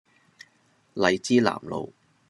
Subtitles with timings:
[0.95, 1.93] 荔枝南路